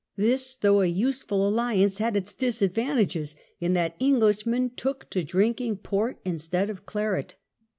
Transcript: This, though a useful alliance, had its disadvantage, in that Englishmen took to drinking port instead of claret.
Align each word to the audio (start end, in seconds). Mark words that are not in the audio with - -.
This, 0.15 0.55
though 0.55 0.81
a 0.81 0.87
useful 0.87 1.47
alliance, 1.47 1.99
had 1.99 2.17
its 2.17 2.33
disadvantage, 2.33 3.35
in 3.59 3.73
that 3.73 3.95
Englishmen 4.01 4.71
took 4.75 5.07
to 5.11 5.23
drinking 5.23 5.77
port 5.77 6.17
instead 6.25 6.71
of 6.71 6.87
claret. 6.87 7.35